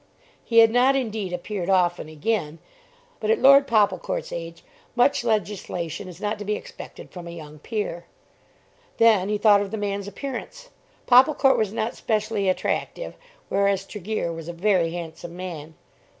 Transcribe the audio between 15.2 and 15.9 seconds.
man.